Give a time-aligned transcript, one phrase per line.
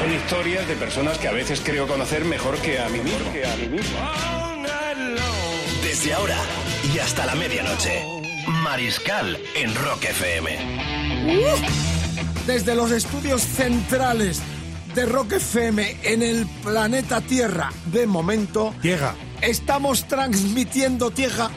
[0.00, 3.32] Son historias de personas que a veces creo conocer mejor que a mí mismo.
[3.34, 3.98] Que a mí mismo.
[5.82, 6.38] Desde ahora
[6.94, 8.02] y hasta la medianoche.
[8.64, 10.58] Mariscal en Rock FM.
[12.46, 14.40] Desde los estudios centrales
[14.94, 19.14] de Rock FM en el planeta Tierra, de momento, Llega.
[19.42, 21.50] estamos transmitiendo Tierra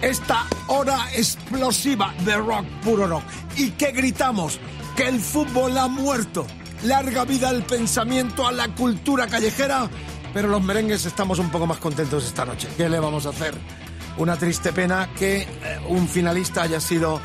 [0.00, 3.24] esta hora explosiva de rock, puro rock.
[3.58, 4.58] ¿Y qué gritamos?
[4.96, 6.46] Que el fútbol ha muerto.
[6.84, 9.88] Larga vida al pensamiento, a la cultura callejera.
[10.34, 12.68] Pero los merengues estamos un poco más contentos esta noche.
[12.76, 13.54] ¿Qué le vamos a hacer?
[14.16, 15.46] Una triste pena que eh,
[15.88, 17.20] un finalista haya sido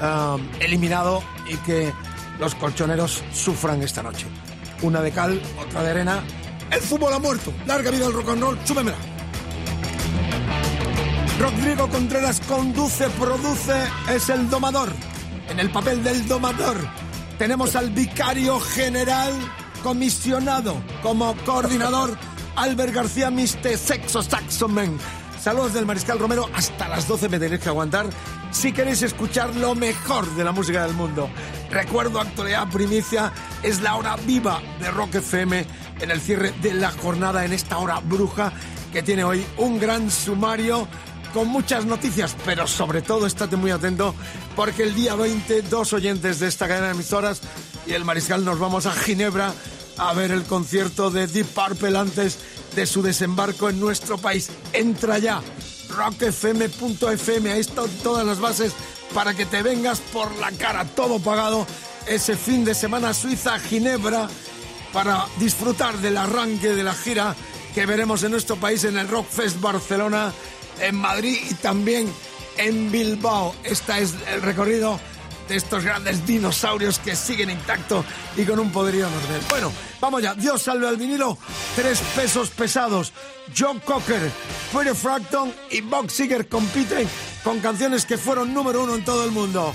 [0.00, 1.92] ah, eliminado y que
[2.38, 4.26] los colchoneros sufran esta noche.
[4.82, 6.22] Una de cal, otra de arena.
[6.70, 7.52] El fútbol ha muerto.
[7.66, 8.58] Larga vida al rock and roll.
[8.64, 8.98] Súbemela.
[11.40, 14.92] Rodrigo Contreras conduce, produce, es el domador.
[15.48, 16.76] En el papel del domador
[17.38, 19.32] tenemos al vicario general
[19.82, 22.18] comisionado como coordinador
[22.56, 24.98] Albert García Miste, Sexo Saxoman.
[25.40, 28.06] Saludos del Mariscal Romero, hasta las 12 me tenéis que aguantar
[28.50, 31.30] si queréis escuchar lo mejor de la música del mundo.
[31.70, 35.64] Recuerdo, actualidad primicia, es la hora viva de Rock FM
[36.00, 38.52] en el cierre de la jornada, en esta hora bruja
[38.92, 40.88] que tiene hoy un gran sumario
[41.32, 44.14] con muchas noticias, pero sobre todo estate muy atento
[44.56, 47.40] porque el día 20 dos oyentes de esta cadena de emisoras
[47.86, 49.52] y el Mariscal nos vamos a Ginebra
[49.96, 52.38] a ver el concierto de Deep Purple antes
[52.74, 54.50] de su desembarco en nuestro país.
[54.72, 55.42] Entra ya
[55.90, 58.72] rockfm.fm, ahí están todas las bases
[59.14, 61.66] para que te vengas por la cara, todo pagado
[62.06, 64.28] ese fin de semana Suiza, Ginebra,
[64.92, 67.34] para disfrutar del arranque de la gira
[67.74, 70.32] que veremos en nuestro país en el Rockfest Barcelona,
[70.80, 72.12] en Madrid y también
[72.56, 73.54] en Bilbao.
[73.64, 74.98] Este es el recorrido
[75.48, 78.04] de estos grandes dinosaurios que siguen intactos
[78.36, 79.38] y con un poderío enorme.
[79.48, 80.34] Bueno, vamos ya.
[80.34, 81.38] Dios salve al vinilo.
[81.74, 83.12] Tres pesos pesados.
[83.56, 84.30] John Cocker,
[84.70, 87.08] Freddie Fracton y Bob Seger compiten
[87.42, 89.72] con canciones que fueron número uno en todo el mundo.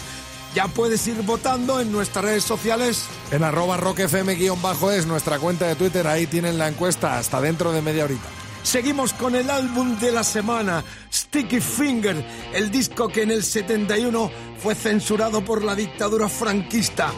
[0.54, 3.06] Ya puedes ir votando en nuestras redes sociales.
[3.32, 6.06] En arroba rockfm-bajo es nuestra cuenta de Twitter.
[6.06, 8.43] Ahí tienen la encuesta hasta dentro de media horita.
[8.64, 14.32] Seguimos con el álbum de la semana, Sticky Finger, el disco que en el 71
[14.58, 17.12] fue censurado por la dictadura franquista.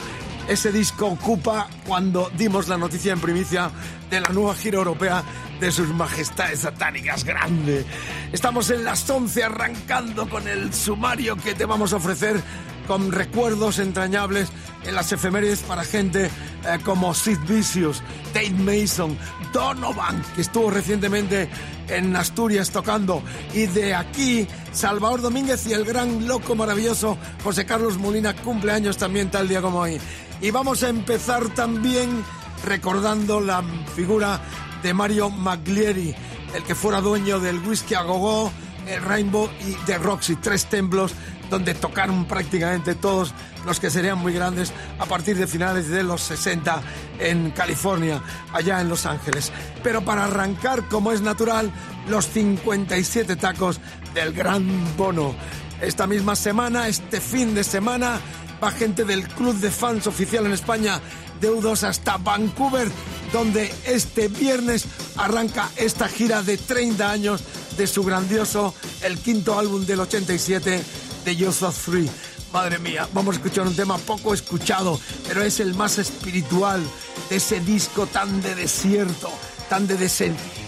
[0.50, 3.70] Ese disco ocupa cuando dimos la noticia en primicia
[4.10, 5.24] de la nueva gira europea
[5.60, 7.86] de sus majestades satánicas grande.
[8.34, 12.42] Estamos en las 11 arrancando con el sumario que te vamos a ofrecer
[12.88, 14.50] con recuerdos entrañables
[14.84, 18.02] en las efemérides para gente eh, como Sid Vicious,
[18.34, 19.18] Dave Mason,
[19.54, 21.50] Donovan, que estuvo recientemente
[21.88, 23.22] en Asturias tocando,
[23.54, 29.30] y de aquí Salvador Domínguez y el gran loco maravilloso José Carlos Molina, cumpleaños también
[29.30, 30.00] tal día como hoy.
[30.42, 32.24] Y vamos a empezar también
[32.66, 33.64] recordando la
[33.96, 34.40] figura
[34.84, 36.14] de Mario Maglieri,
[36.54, 38.52] el que fuera dueño del whisky a gogo,
[38.88, 41.14] el Rainbow y de Roxy, tres templos
[41.50, 43.34] donde tocaron prácticamente todos
[43.66, 46.82] los que serían muy grandes a partir de finales de los 60
[47.20, 48.22] en California,
[48.54, 49.52] allá en Los Ángeles.
[49.84, 51.72] Pero para arrancar, como es natural,
[52.08, 53.80] los 57 tacos
[54.14, 55.36] del Gran Bono.
[55.82, 58.20] Esta misma semana, este fin de semana,
[58.64, 61.02] va gente del Club de Fans oficial en España
[61.42, 62.90] de U2 hasta Vancouver,
[63.34, 64.86] donde este viernes
[65.18, 67.44] arranca esta gira de 30 años
[67.78, 70.82] de su grandioso, el quinto álbum del 87
[71.26, 72.10] de Youth of Three.
[72.54, 76.82] Madre mía, vamos a escuchar un tema poco escuchado, pero es el más espiritual
[77.30, 79.30] de ese disco tan de desierto,
[79.68, 79.98] tan de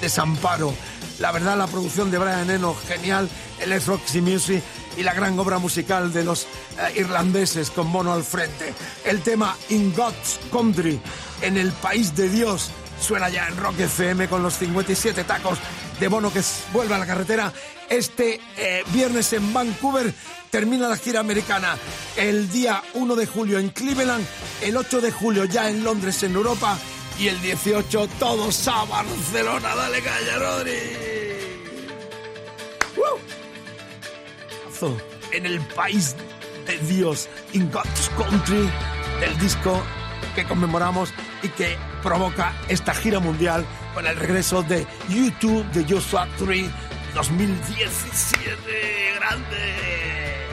[0.02, 0.74] desamparo.
[1.20, 4.62] La verdad, la producción de Brian Eno, genial, el Roxy Music
[4.98, 8.74] y la gran obra musical de los eh, irlandeses con Mono al frente.
[9.06, 11.00] El tema In God's Country,
[11.42, 15.60] en el país de Dios, suena ya en Rock FM con los 57 tacos
[16.00, 16.42] de Bono que
[16.74, 17.54] vuelve a la carretera.
[17.90, 20.14] Este eh, viernes en Vancouver
[20.50, 21.78] termina la gira americana.
[22.16, 24.26] El día 1 de julio en Cleveland,
[24.62, 26.78] el 8 de julio ya en Londres, en Europa,
[27.20, 29.76] y el 18 todos a Barcelona.
[29.76, 30.80] Dale calla, Rodri.
[32.96, 33.20] ¡Woo!
[34.70, 34.98] Azo,
[35.32, 36.16] En el país
[36.68, 38.70] de Dios, In God's Country,
[39.20, 39.82] del disco
[40.36, 41.10] que conmemoramos
[41.42, 46.70] y que provoca esta gira mundial con el regreso de YouTube de Joshua Tree
[47.18, 49.16] 2017.
[49.16, 50.47] ¡Grande!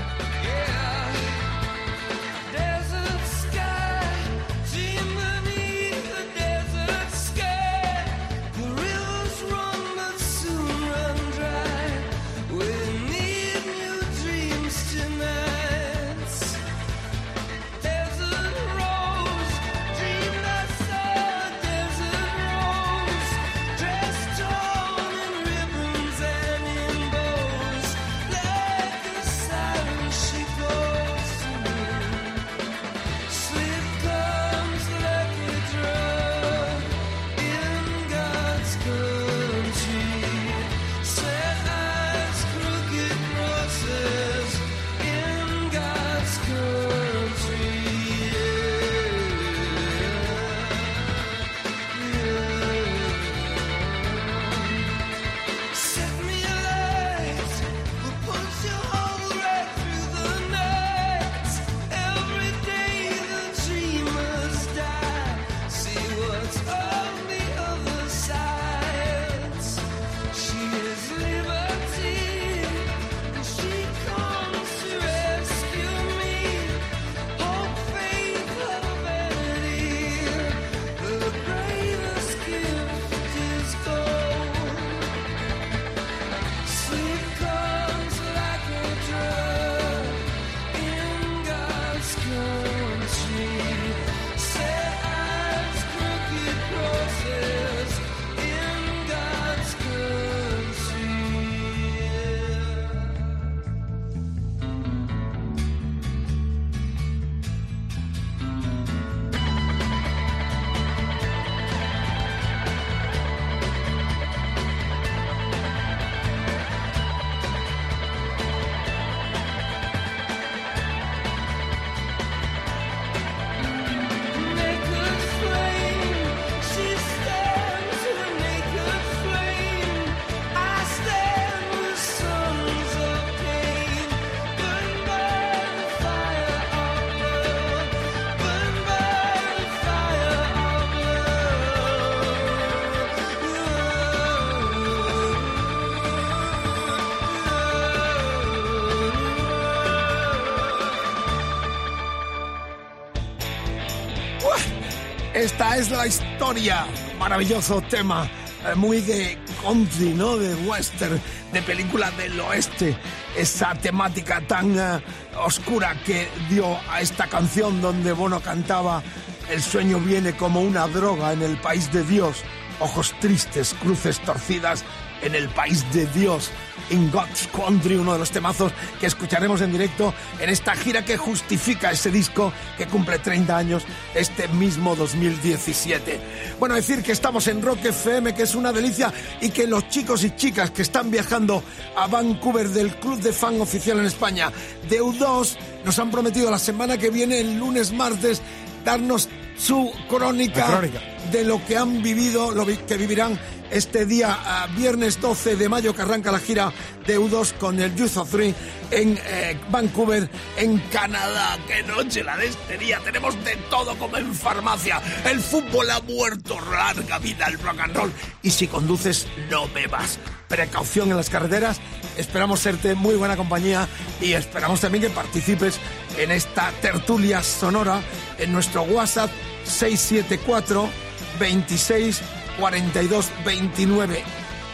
[155.44, 156.86] Esta es la historia.
[157.18, 158.26] Maravilloso tema.
[158.66, 160.38] eh, Muy de country, ¿no?
[160.38, 161.20] De western,
[161.52, 162.96] de película del oeste.
[163.36, 165.02] Esa temática tan eh,
[165.44, 169.02] oscura que dio a esta canción donde Bono cantaba
[169.50, 172.38] El sueño viene como una droga en el país de Dios.
[172.80, 174.82] Ojos tristes, cruces torcidas
[175.20, 176.50] en el país de Dios.
[176.90, 181.16] In God's Country, uno de los temazos que escucharemos en directo en esta gira que
[181.16, 183.84] justifica ese disco que cumple 30 años
[184.14, 186.20] este mismo 2017.
[186.58, 190.24] Bueno, decir que estamos en Rock FM, que es una delicia, y que los chicos
[190.24, 191.62] y chicas que están viajando
[191.96, 194.50] a Vancouver del Club de Fan Oficial en España,
[194.88, 198.42] de U2, nos han prometido la semana que viene, el lunes, martes,
[198.84, 201.13] darnos su crónica, crónica.
[201.32, 203.38] De lo que han vivido, lo que vivirán
[203.70, 206.72] este día, ah, viernes 12 de mayo, que arranca la gira
[207.06, 208.54] de U2 con el Youth of Three
[208.90, 211.58] en eh, Vancouver, en Canadá.
[211.66, 213.00] ¡Qué noche la de este día!
[213.00, 215.00] Tenemos de todo como en farmacia.
[215.24, 218.12] El fútbol ha muerto, larga vida el rock and roll.
[218.42, 220.18] Y si conduces, no bebas.
[220.48, 221.80] Precaución en las carreteras.
[222.16, 223.88] Esperamos serte muy buena compañía
[224.20, 225.80] y esperamos también que participes
[226.16, 228.00] en esta tertulia sonora
[228.38, 229.30] en nuestro WhatsApp
[229.64, 230.88] 674
[231.38, 232.22] 26
[232.58, 234.22] 42 29.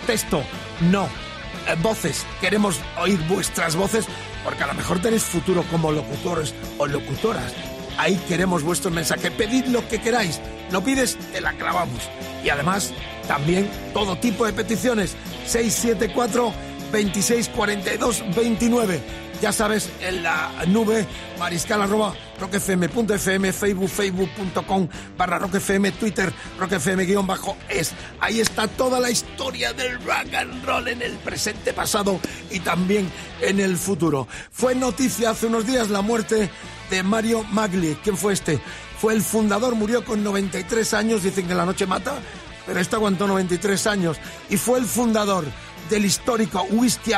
[0.07, 0.43] Texto,
[0.91, 1.05] no.
[1.69, 4.07] Eh, voces, queremos oír vuestras voces
[4.45, 7.53] porque a lo mejor tenéis futuro como locutores o locutoras.
[7.99, 9.31] Ahí queremos vuestro mensaje.
[9.31, 10.41] Pedid lo que queráis.
[10.71, 12.09] Lo pides, te la clavamos.
[12.43, 12.93] Y además,
[13.29, 15.17] también todo tipo de peticiones.
[15.47, 16.53] 674
[16.93, 19.01] 26 42 29.
[19.43, 21.07] Ya sabes, en la nube
[21.39, 27.93] mariscal arroba rockfm.fm, facebook, facebook.com barra rockfm, twitter, rockfm guion bajo es.
[28.21, 32.19] Ahí está toda la historia del rock and roll en el presente, pasado
[32.51, 34.27] y también en el futuro.
[34.51, 36.51] Fue noticia hace unos días la muerte
[36.91, 37.97] de Mario Magli.
[38.03, 38.61] ¿Quién fue este?
[38.99, 42.15] Fue el fundador, murió con 93 años, dicen que la noche mata,
[42.67, 44.19] pero este aguantó 93 años.
[44.51, 45.45] Y fue el fundador
[45.89, 47.13] del histórico Whisky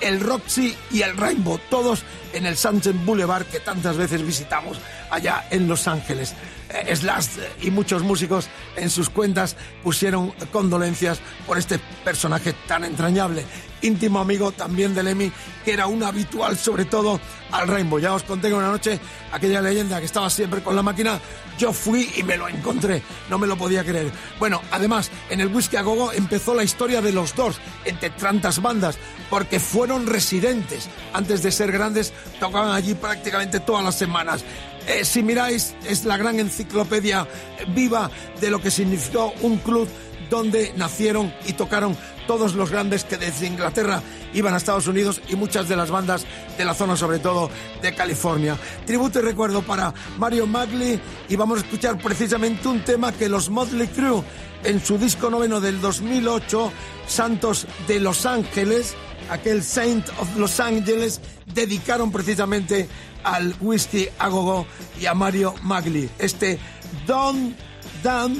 [0.00, 2.02] el Roxy y el Rainbow, todos
[2.32, 4.78] en el Sunset Boulevard que tantas veces visitamos
[5.10, 6.34] allá en Los Ángeles.
[6.70, 7.28] Eh, Slash
[7.62, 13.44] y muchos músicos en sus cuentas pusieron condolencias por este personaje tan entrañable.
[13.80, 15.32] Íntimo amigo también de Lemmy,
[15.64, 17.20] que era un habitual sobre todo
[17.52, 18.00] al Rainbow.
[18.00, 18.98] Ya os conté que una noche
[19.32, 21.20] aquella leyenda que estaba siempre con la máquina,
[21.58, 23.02] yo fui y me lo encontré.
[23.30, 24.10] No me lo podía creer.
[24.38, 28.60] Bueno, además, en el Whisky a Gogo empezó la historia de los dos, entre tantas
[28.60, 28.98] bandas,
[29.30, 30.88] porque fueron residentes.
[31.12, 34.44] Antes de ser grandes, tocaban allí prácticamente todas las semanas.
[34.88, 37.26] Eh, si miráis, es la gran enciclopedia
[37.74, 39.86] viva de lo que significó un club
[40.30, 44.02] donde nacieron y tocaron todos los grandes que desde Inglaterra
[44.34, 46.26] iban a Estados Unidos y muchas de las bandas
[46.56, 47.50] de la zona, sobre todo
[47.82, 48.56] de California.
[48.86, 53.50] Tributo y recuerdo para Mario Magli y vamos a escuchar precisamente un tema que los
[53.50, 54.22] Motley Crue
[54.64, 56.72] en su disco noveno del 2008,
[57.06, 58.94] Santos de Los Ángeles,
[59.30, 61.20] aquel Saint of Los Ángeles,
[61.54, 62.88] dedicaron precisamente
[63.24, 64.66] al whisky a gogo
[65.00, 66.08] y a Mario Magli.
[66.18, 66.58] Este
[67.06, 67.54] Don
[68.02, 68.36] Dan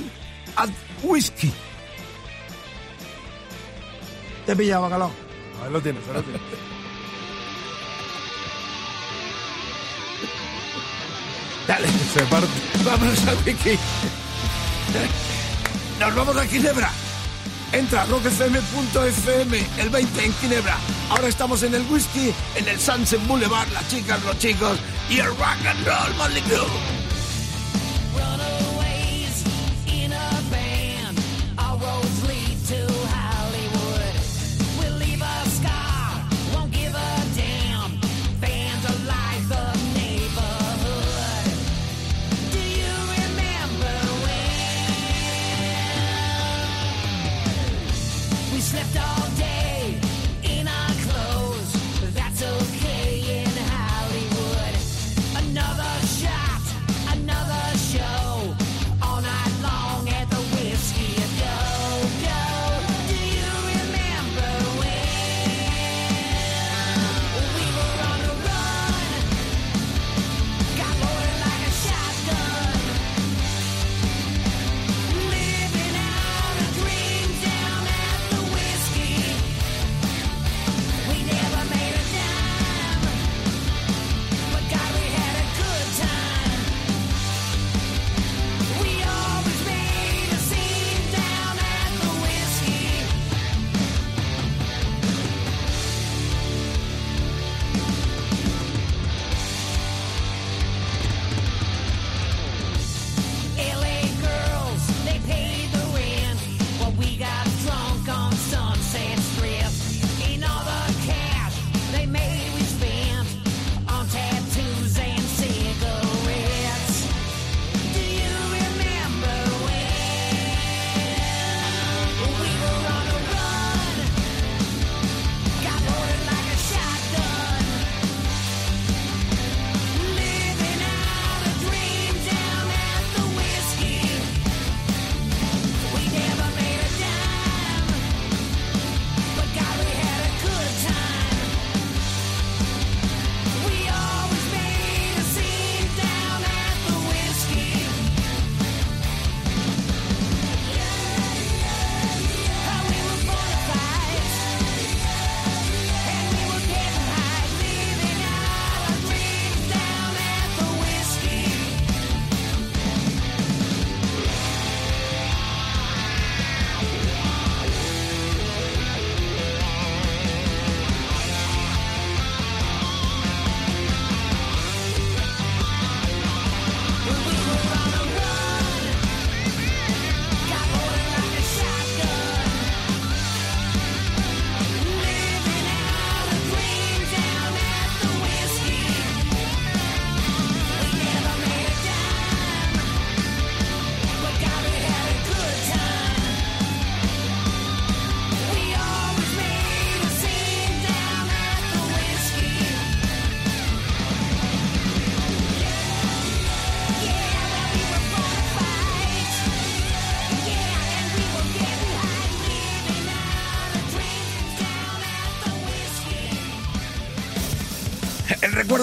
[0.56, 0.70] at
[1.02, 1.52] Whisky.
[4.46, 5.10] Te pilla, bacalao.
[5.62, 6.40] Ahí lo tienes, ahí lo tienes.
[11.66, 12.48] Dale, Se parte.
[12.84, 13.78] vámonos al wiki.
[16.00, 16.90] Nos vamos a Ginebra.
[17.72, 20.76] Entra a rockfm.fm el 20 en Ginebra.
[21.10, 24.78] Ahora estamos en el whisky, en el Sunset Boulevard, las chicas, los chicos
[25.10, 26.42] y el rock and roll Motley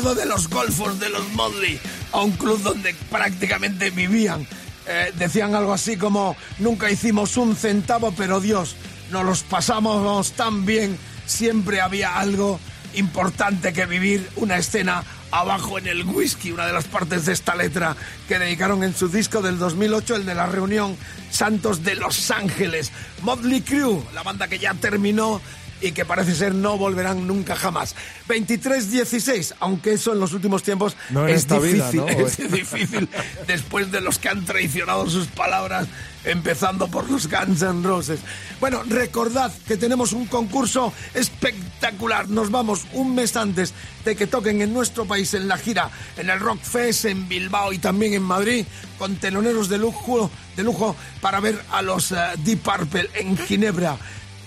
[0.02, 1.80] de los golfos de los Motley
[2.12, 4.46] a un club donde prácticamente vivían.
[4.88, 8.76] Eh, decían algo así como, nunca hicimos un centavo, pero Dios,
[9.10, 12.60] nos los pasamos tan bien, siempre había algo
[12.94, 17.56] importante que vivir, una escena abajo en el whisky, una de las partes de esta
[17.56, 17.96] letra
[18.28, 20.98] que dedicaron en su disco del 2008, el de la reunión
[21.32, 22.92] Santos de Los Ángeles.
[23.22, 25.42] Motley Crue, la banda que ya terminó
[25.82, 27.96] y que parece ser no volverán nunca jamás.
[28.28, 33.10] 23-16, aunque eso en los últimos tiempos No es difícil
[33.48, 35.88] después de los que han traicionado sus palabras,
[36.24, 38.20] empezando por los Guns N' Roses.
[38.60, 42.30] Bueno, recordad que tenemos un concurso espectacular.
[42.30, 46.30] Nos vamos un mes antes de que toquen en nuestro país en la gira, en
[46.30, 48.66] el Rock Fest, en Bilbao y también en Madrid,
[48.98, 53.98] con teloneros de lujo, de lujo para ver a los eh, Deep Purple en Ginebra.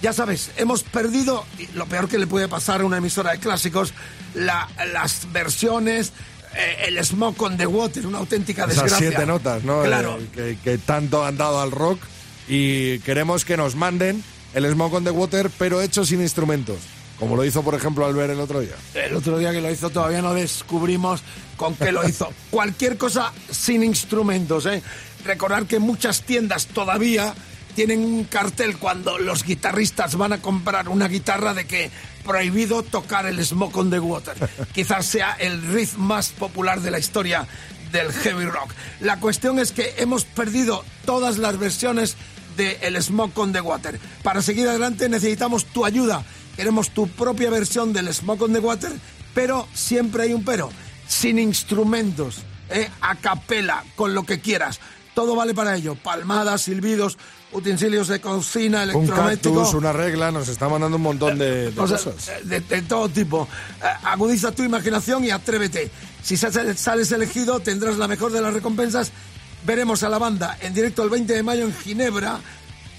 [0.03, 3.93] Ya sabes, hemos perdido, lo peor que le puede pasar a una emisora de clásicos,
[4.35, 6.13] la- las versiones,
[6.57, 9.09] eh, el Smoke on the Water, una auténtica Esas desgracia.
[9.09, 9.83] siete notas, ¿no?
[9.83, 10.19] Claro.
[10.19, 12.01] Eh, que, que tanto han dado al rock
[12.49, 14.23] y queremos que nos manden
[14.55, 16.77] el Smoke on the Water, pero hecho sin instrumentos.
[17.19, 18.77] Como lo hizo, por ejemplo, Albert el otro día.
[18.95, 21.21] El otro día que lo hizo todavía no descubrimos
[21.57, 22.33] con qué lo hizo.
[22.51, 24.81] Cualquier cosa sin instrumentos, ¿eh?
[25.25, 27.35] Recordar que muchas tiendas todavía
[27.79, 31.93] tienen un cartel cuando los guitarristas van a comprar una guitarra de que
[32.25, 34.35] prohibido tocar el Smoke on the Water.
[34.75, 37.47] Quizás sea el riff más popular de la historia
[37.93, 38.73] del heavy rock.
[38.99, 42.17] La cuestión es que hemos perdido todas las versiones
[42.57, 44.01] de el Smoke on the Water.
[44.25, 46.25] Para seguir adelante necesitamos tu ayuda.
[46.57, 48.91] Queremos tu propia versión del Smoke on the Water,
[49.35, 50.69] pero siempre hay un pero.
[51.07, 52.39] Sin instrumentos,
[52.71, 52.91] ¿eh?
[53.01, 54.81] a capela, con lo que quieras.
[55.19, 55.97] Todo vale para ello.
[55.97, 57.19] Palmadas, silbidos,
[57.51, 59.57] utensilios de cocina, Un electrodoméstico.
[59.57, 62.31] cactus, una regla, nos está mandando un montón de, de O sea, cosas.
[62.45, 63.49] de, de todo tipo.
[63.83, 65.91] Eh, agudiza tu imaginación y atrévete.
[66.23, 69.11] Si sales, sales elegido, tendrás la mejor de las recompensas.
[69.67, 72.39] Veremos a la banda en directo el 20 de mayo en Ginebra.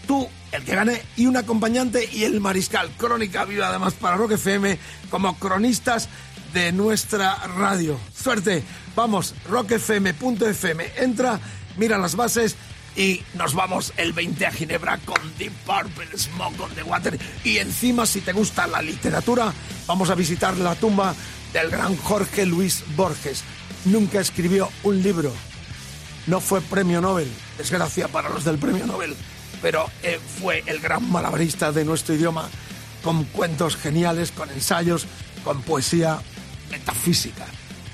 [0.05, 2.89] Tú, el que gane, y un acompañante y el mariscal.
[2.97, 4.77] Crónica viva además para Rock FM
[5.09, 6.09] como cronistas
[6.53, 7.97] de nuestra radio.
[8.13, 8.61] Suerte.
[8.93, 10.83] Vamos, rockfm.fm.
[10.97, 11.39] Entra,
[11.77, 12.55] mira las bases
[12.95, 17.17] y nos vamos el 20 a Ginebra con Deep Purple, Smoke on the Water.
[17.43, 19.53] Y encima, si te gusta la literatura,
[19.87, 21.15] vamos a visitar la tumba
[21.53, 23.43] del gran Jorge Luis Borges.
[23.85, 25.31] Nunca escribió un libro.
[26.27, 29.15] No fue premio Nobel, desgracia para los del premio Nobel,
[29.61, 32.49] pero eh, fue el gran malabarista de nuestro idioma,
[33.03, 35.07] con cuentos geniales, con ensayos,
[35.43, 36.19] con poesía
[36.69, 37.45] metafísica,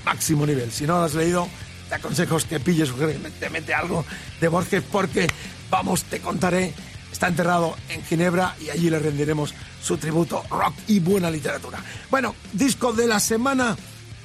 [0.04, 0.70] máximo nivel.
[0.72, 1.48] Si no lo has leído,
[1.88, 4.04] te aconsejo que pilles urgentemente algo
[4.40, 5.26] de Borges, porque,
[5.70, 6.74] vamos, te contaré,
[7.12, 11.78] está enterrado en Ginebra y allí le rendiremos su tributo rock y buena literatura.
[12.10, 13.76] Bueno, disco de la semana,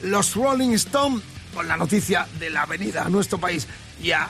[0.04, 1.22] los Rolling Stone
[1.54, 3.68] con la noticia de la venida a nuestro país
[4.02, 4.30] y a,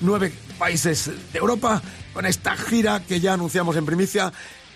[0.00, 1.80] nueve países de Europa,
[2.12, 4.32] con esta gira que ya anunciamos en primicia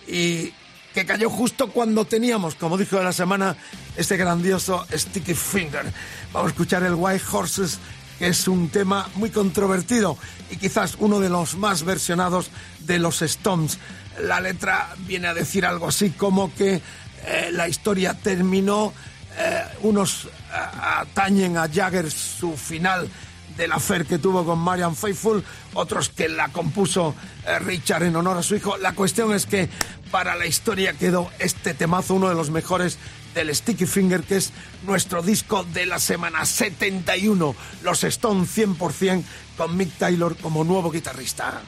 [0.06, 0.52] y
[0.94, 3.56] que cayó justo cuando teníamos, como dijo de la semana,
[3.96, 5.92] este grandioso Sticky Finger.
[6.32, 7.78] Vamos a escuchar el White Horses,
[8.18, 10.18] que es un tema muy controvertido
[10.50, 12.50] y quizás uno de los más versionados
[12.80, 13.78] de los Stones.
[14.20, 16.82] La letra viene a decir algo así como que
[17.24, 18.92] eh, la historia terminó,
[19.38, 20.28] eh, unos eh,
[21.00, 23.08] atañen a Jagger su final
[23.56, 27.14] del affair que tuvo con Marian Faithful, otros que la compuso
[27.60, 28.78] Richard en honor a su hijo.
[28.78, 29.68] La cuestión es que
[30.12, 32.98] para la historia quedó este temazo, uno de los mejores
[33.34, 34.52] del Sticky Finger, que es
[34.86, 39.24] nuestro disco de la semana 71, los Stone 100%
[39.56, 41.62] con Mick Taylor como nuevo guitarrista.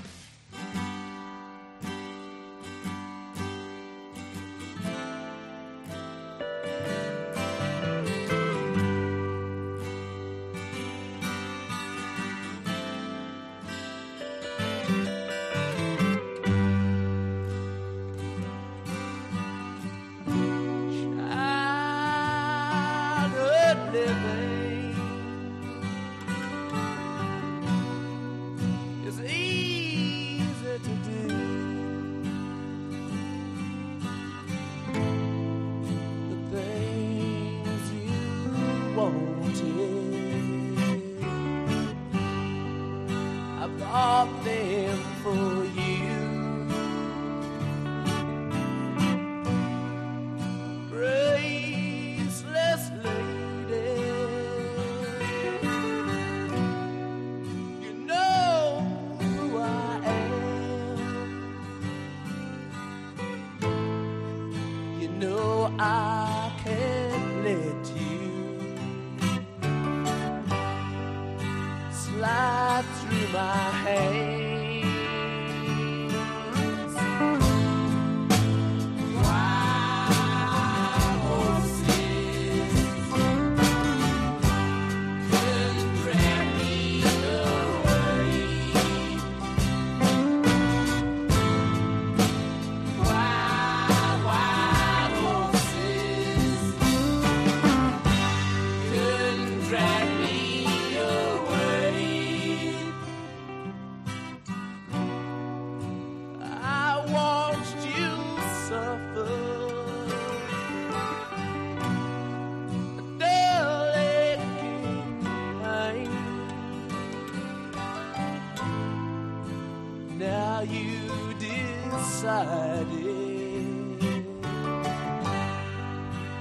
[120.70, 122.86] you decided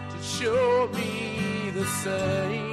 [0.09, 2.72] to show me the same.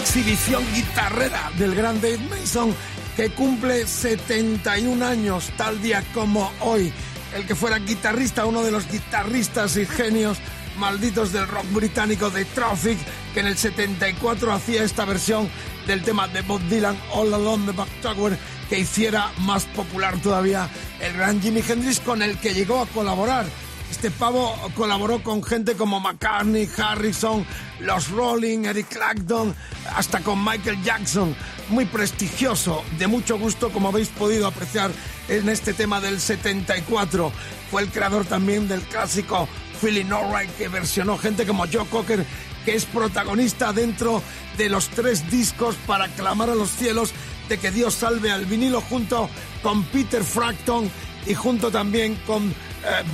[0.00, 2.74] Exhibición guitarrera del gran Dave Mason
[3.16, 6.90] que cumple 71 años tal día como hoy.
[7.34, 10.38] El que fuera guitarrista, uno de los guitarristas y genios
[10.78, 12.98] malditos del rock británico de Traffic,
[13.34, 15.50] que en el 74 hacía esta versión
[15.86, 18.38] del tema de Bob Dylan, All Alone the Back Tower,
[18.70, 23.44] que hiciera más popular todavía el gran Jimi Hendrix, con el que llegó a colaborar.
[23.90, 27.44] Este pavo colaboró con gente como McCartney, Harrison,
[27.80, 29.54] los Rolling, Eric Clapton,
[29.94, 31.34] hasta con Michael Jackson.
[31.68, 34.90] Muy prestigioso, de mucho gusto, como habéis podido apreciar
[35.28, 37.32] en este tema del 74.
[37.70, 39.48] Fue el creador también del clásico
[39.80, 42.24] Feeling Alright, que versionó gente como Joe Cocker,
[42.64, 44.22] que es protagonista dentro
[44.56, 47.12] de los tres discos para clamar a los cielos
[47.48, 49.28] de que Dios salve al vinilo junto
[49.62, 50.90] con Peter Frampton
[51.26, 52.54] y junto también con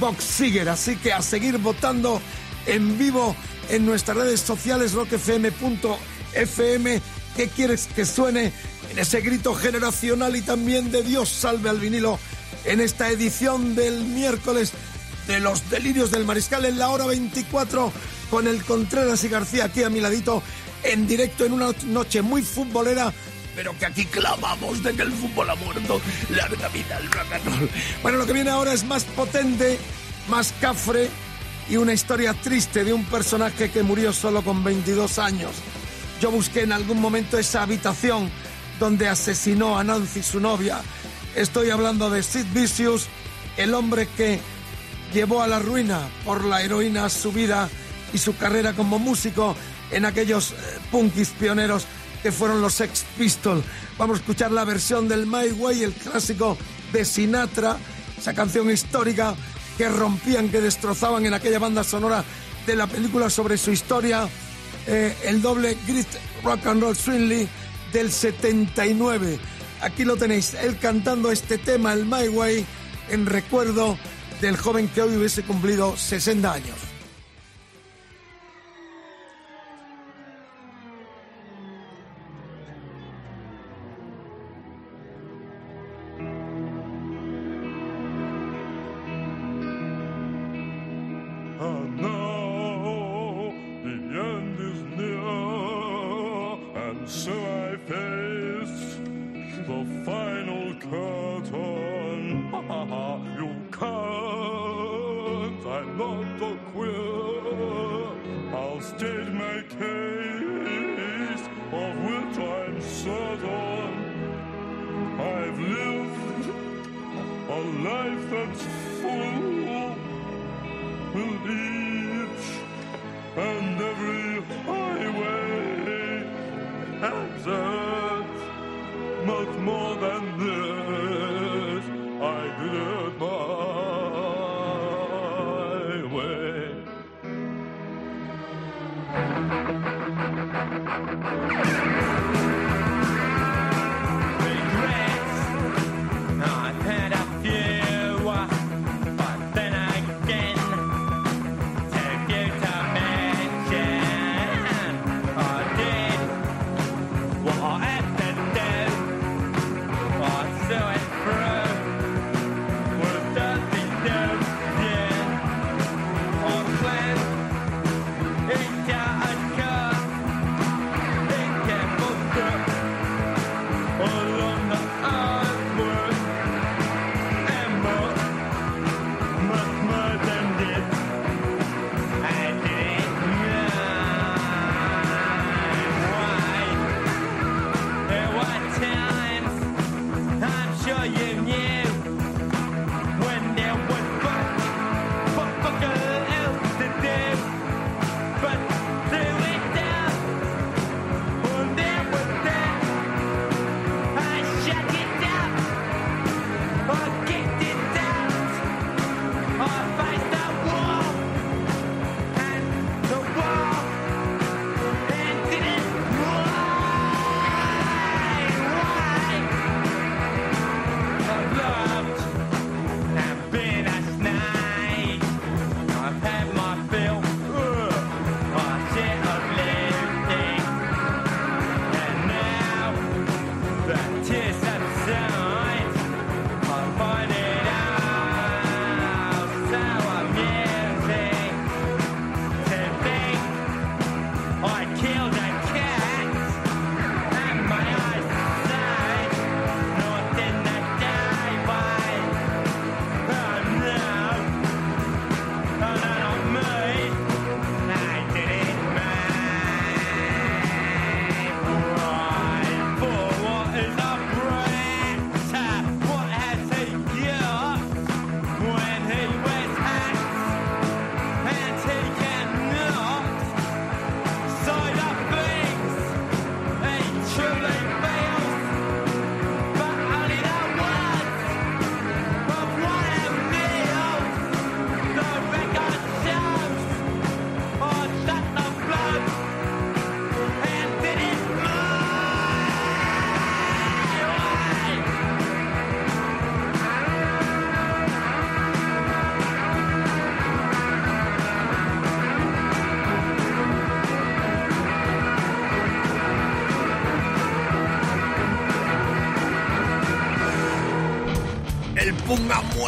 [0.01, 0.69] Box Seger.
[0.69, 2.21] Así que a seguir votando
[2.67, 3.37] en vivo
[3.69, 6.01] en nuestras redes sociales rockfm.fm.
[7.37, 8.53] ¿Qué quieres que suene
[8.91, 12.19] en ese grito generacional y también de Dios salve al vinilo
[12.65, 14.73] en esta edición del miércoles
[15.27, 17.93] de los delirios del mariscal en la hora 24
[18.31, 20.43] con el Contreras y García aquí a mi ladito
[20.83, 23.13] en directo en una noche muy futbolera
[23.57, 26.01] pero que aquí clamamos de que el fútbol ha muerto.
[26.31, 27.71] Larga vida el rock and roll.
[28.03, 29.79] Bueno, lo que viene ahora es más potente,
[30.29, 31.09] más cafre
[31.69, 35.53] y una historia triste de un personaje que murió solo con 22 años.
[36.21, 38.31] Yo busqué en algún momento esa habitación
[38.79, 40.81] donde asesinó a Nancy, su novia.
[41.35, 43.09] Estoy hablando de Sid Vicious,
[43.57, 44.39] el hombre que
[45.15, 47.71] llevó a la ruina por la heroína su vida
[48.13, 49.57] y su carrera como músico
[49.91, 50.55] en aquellos eh,
[50.91, 51.87] punkis pioneros
[52.23, 53.65] que fueron los Sex Pistols.
[53.99, 56.57] Vamos a escuchar la versión del My Way, el clásico
[56.93, 57.77] de Sinatra,
[58.19, 59.35] esa canción histórica
[59.77, 62.25] que rompían, que destrozaban en aquella banda sonora
[62.67, 64.29] de la película sobre su historia,
[64.87, 66.09] eh, el doble Grit
[66.43, 67.49] Rock and Roll Swinley
[67.93, 69.39] del 79.
[69.83, 72.65] Aquí lo tenéis, él cantando este tema, el My Way,
[73.11, 73.99] en recuerdo
[74.41, 76.96] del joven que hoy hubiese cumplido 60 años.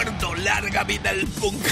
[0.09, 1.63] Muerto, larga vida el punk.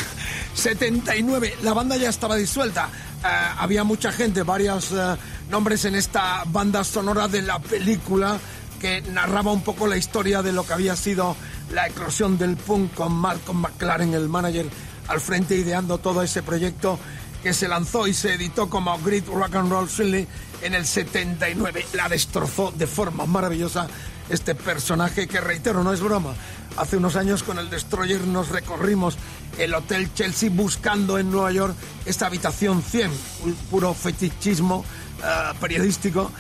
[0.54, 2.90] 79, la banda ya estaba disuelta.
[3.24, 3.26] Eh,
[3.58, 5.16] había mucha gente, varios eh,
[5.50, 8.38] nombres en esta banda sonora de la película
[8.78, 11.34] que narraba un poco la historia de lo que había sido
[11.72, 14.66] la eclosión del punk con Malcolm McLaren, el manager,
[15.08, 16.98] al frente ideando todo ese proyecto
[17.42, 20.28] que se lanzó y se editó como Great Rock and Roll Swinley
[20.60, 21.86] en el 79.
[21.94, 23.86] La destrozó de forma maravillosa
[24.28, 26.34] este personaje que, reitero, no es broma.
[26.76, 29.16] Hace unos años con el Destroyer nos recorrimos
[29.56, 31.74] el Hotel Chelsea buscando en Nueva York
[32.04, 33.10] esta habitación 100,
[33.44, 34.84] un puro fetichismo
[35.24, 36.30] eh, periodístico,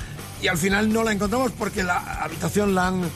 [0.42, 3.08] y al final no la encontramos porque la habitación la han eh,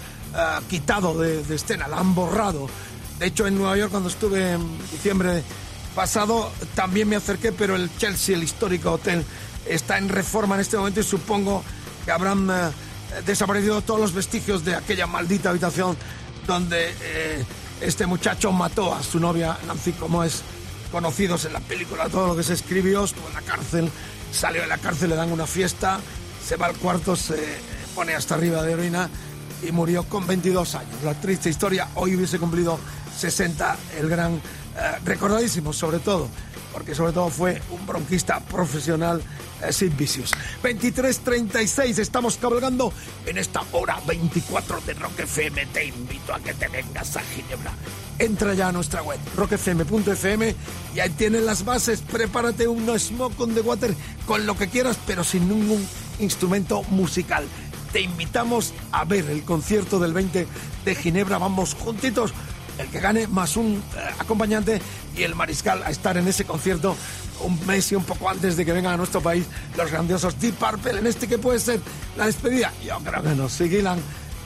[0.70, 2.70] quitado de, escena, la han borrado.
[3.18, 5.42] De hecho, en Nueva York, cuando estuve en diciembre
[5.94, 9.26] pasado, también me acerqué, pero el Chelsea, el histórico hotel,
[9.66, 11.62] está en reforma en este momento y supongo
[12.06, 12.70] que habrán eh,
[13.26, 15.98] desaparecido todos los vestigios de aquella maldita habitación
[16.50, 17.44] donde eh,
[17.80, 20.42] este muchacho mató a su novia Nancy, como es
[20.90, 23.88] conocidos en la película, todo lo que se escribió, estuvo en la cárcel,
[24.32, 26.00] salió de la cárcel, le dan una fiesta,
[26.44, 27.36] se va al cuarto, se
[27.94, 29.08] pone hasta arriba de orina
[29.62, 31.02] y murió con 22 años.
[31.04, 32.80] La triste historia, hoy hubiese cumplido
[33.16, 34.40] 60, el gran, eh,
[35.04, 36.28] recordadísimo sobre todo,
[36.72, 39.22] porque sobre todo fue un bronquista profesional
[39.62, 40.32] eh, Sid Vicious.
[40.62, 42.92] 23.36, estamos cabalgando
[43.26, 45.66] en esta hora 24 de Rock FM.
[45.66, 47.72] Te invito a que te vengas a Ginebra.
[48.18, 50.54] Entra ya a nuestra web, rockfm.fm,
[50.94, 52.02] y ahí tienes las bases.
[52.02, 53.94] Prepárate un smoke on the water
[54.26, 55.86] con lo que quieras, pero sin ningún
[56.18, 57.46] instrumento musical.
[57.92, 60.46] Te invitamos a ver el concierto del 20
[60.84, 61.38] de Ginebra.
[61.38, 62.32] Vamos juntitos
[62.80, 64.80] el que gane más un eh, acompañante
[65.16, 66.96] y el mariscal a estar en ese concierto
[67.40, 70.54] un mes y un poco antes de que vengan a nuestro país los grandiosos Deep
[70.54, 71.80] Purple en este que puede ser
[72.16, 72.72] la despedida.
[72.84, 73.48] Yo creo que no.
[73.48, 73.70] Si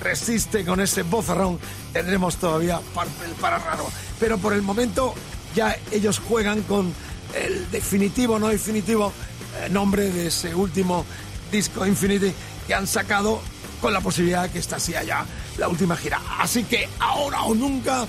[0.01, 1.59] resiste con ese bozarrón,
[1.93, 3.87] tendremos todavía Purple para raro.
[4.21, 5.15] Pero por el momento
[5.55, 6.93] ya ellos juegan con
[7.35, 9.13] el definitivo, no definitivo,
[9.61, 11.05] eh, nombre de ese último
[11.51, 12.33] disco Infinity
[12.67, 13.41] que han sacado
[13.81, 15.27] con la posibilidad de que esta sea ya
[15.59, 16.21] la última gira.
[16.39, 18.07] Así que ahora o nunca,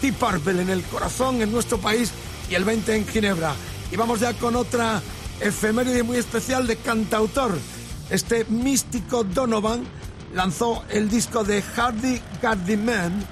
[0.00, 2.12] Deep Purple en el corazón, en nuestro país,
[2.50, 3.54] y el 20 en Ginebra.
[3.90, 5.02] Y vamos ya con otra
[5.40, 7.58] efeméride muy especial de cantautor.
[8.10, 9.84] Este místico Donovan
[10.34, 13.26] lanzó el disco de Hardy Gardy Man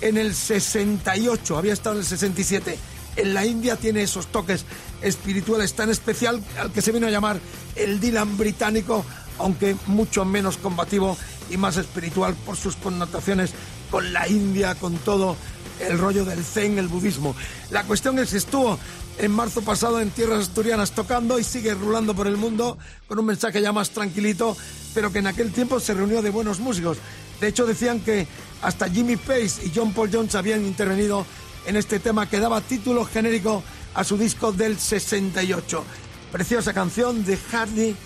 [0.00, 2.78] en el 68, había estado en el 67.
[3.16, 4.64] En la India tiene esos toques
[5.02, 7.40] espirituales tan especial al que se vino a llamar
[7.74, 9.04] el Dylan británico,
[9.38, 11.16] aunque mucho menos combativo
[11.50, 13.52] y más espiritual por sus connotaciones
[13.90, 15.36] con la India, con todo
[15.80, 17.34] el rollo del zen, el budismo.
[17.70, 18.78] La cuestión es estuvo
[19.18, 23.26] en marzo pasado en tierras asturianas tocando y sigue rulando por el mundo con un
[23.26, 24.56] mensaje ya más tranquilito,
[24.94, 26.98] pero que en aquel tiempo se reunió de buenos músicos.
[27.40, 28.26] De hecho decían que
[28.62, 31.24] hasta Jimmy Page y John Paul Jones habían intervenido
[31.66, 33.62] en este tema que daba título genérico
[33.94, 35.84] a su disco del 68.
[36.32, 37.96] Preciosa canción de Hardy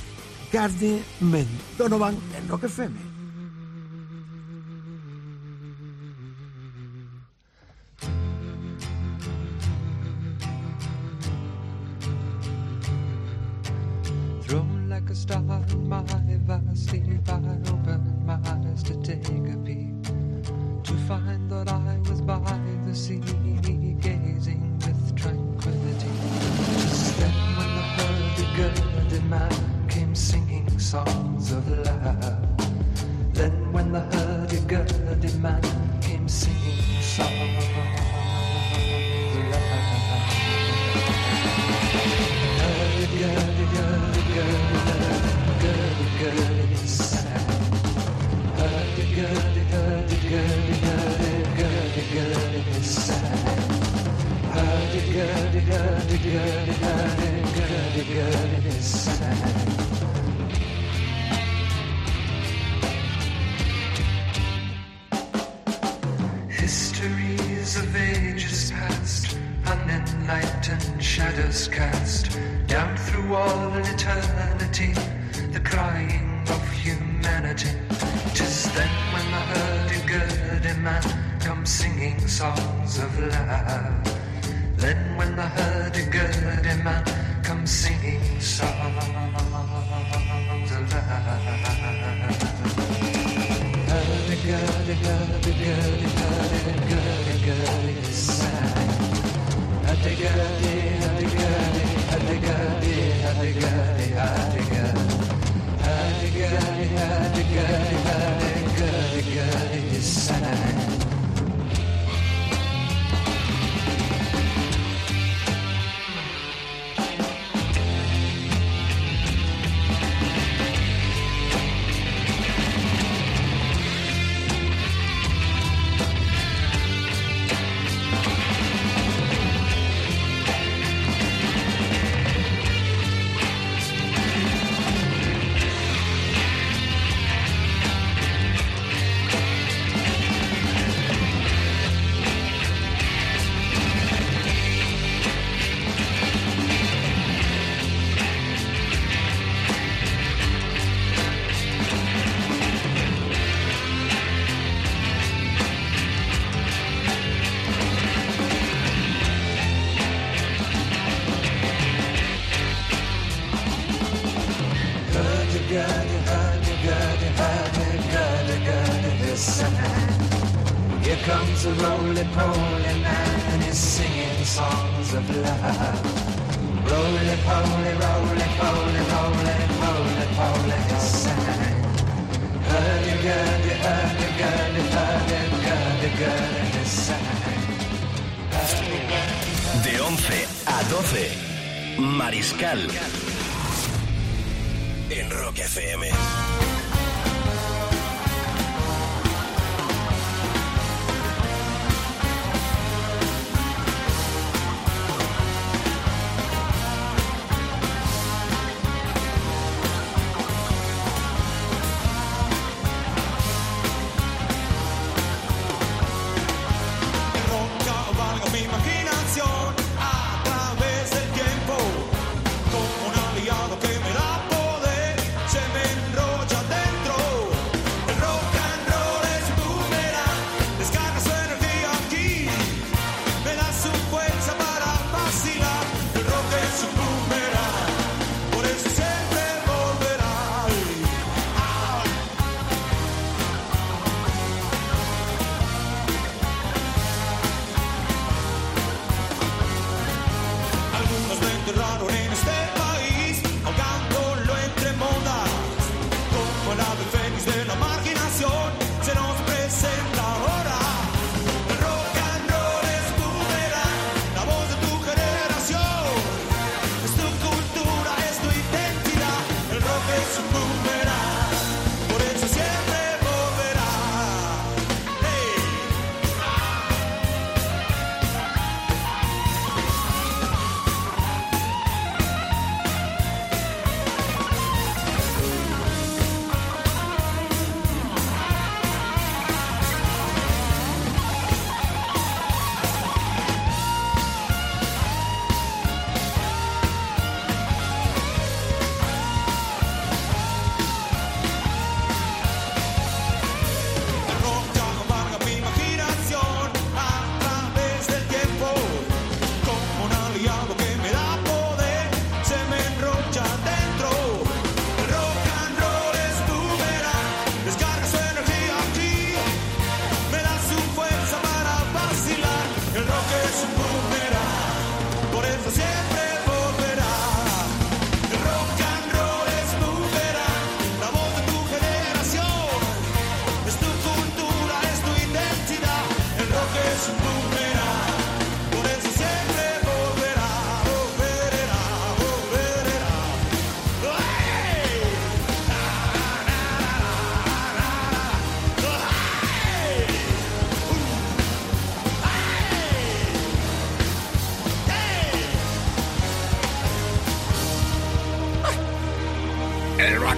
[0.52, 1.46] Gardy Men.
[1.78, 3.11] Donovan en Rock FM.
[15.12, 15.61] A star